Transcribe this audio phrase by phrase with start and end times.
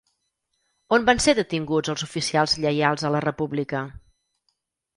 [0.97, 3.87] On van ser detinguts els oficials lleials a la República?